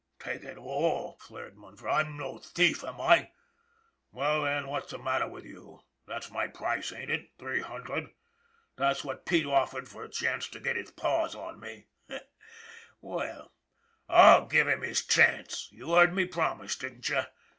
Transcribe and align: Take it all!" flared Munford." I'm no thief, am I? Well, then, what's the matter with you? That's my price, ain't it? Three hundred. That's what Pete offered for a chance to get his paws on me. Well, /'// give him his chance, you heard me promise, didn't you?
Take 0.19 0.43
it 0.45 0.57
all!" 0.57 1.15
flared 1.21 1.55
Munford." 1.55 1.87
I'm 1.91 2.17
no 2.17 2.39
thief, 2.39 2.83
am 2.83 2.99
I? 2.99 3.29
Well, 4.11 4.41
then, 4.45 4.67
what's 4.67 4.89
the 4.89 4.97
matter 4.97 5.27
with 5.27 5.45
you? 5.45 5.81
That's 6.07 6.31
my 6.31 6.47
price, 6.47 6.91
ain't 6.91 7.11
it? 7.11 7.29
Three 7.37 7.61
hundred. 7.61 8.09
That's 8.77 9.03
what 9.03 9.27
Pete 9.27 9.45
offered 9.45 9.87
for 9.87 10.03
a 10.03 10.09
chance 10.09 10.47
to 10.47 10.59
get 10.59 10.75
his 10.75 10.89
paws 10.89 11.35
on 11.35 11.59
me. 11.59 11.85
Well, 12.99 13.53
/'// 14.09 14.49
give 14.49 14.67
him 14.67 14.81
his 14.81 15.05
chance, 15.05 15.67
you 15.71 15.93
heard 15.93 16.15
me 16.15 16.25
promise, 16.25 16.75
didn't 16.75 17.07
you? 17.07 17.21